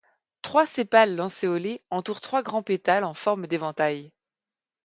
[0.41, 4.11] Trois sépales lancéolés entourent trois grands pétales en forme d'éventail.